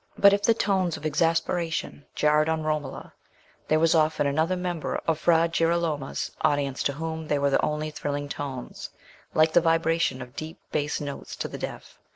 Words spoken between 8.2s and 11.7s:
tones, like the vibration of deep bass notes to the